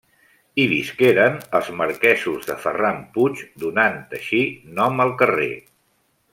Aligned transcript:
Hi 0.61 0.63
visqueren 0.69 1.35
els 1.59 1.69
marquesos 1.81 2.49
de 2.49 2.57
Ferran 2.65 2.99
Puig, 3.19 3.45
donant 3.67 4.01
així 4.21 4.43
nom 4.81 5.07
al 5.07 5.15
carrer. 5.25 5.51